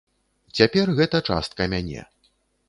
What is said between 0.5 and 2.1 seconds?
Цяпер гэта частка мяне.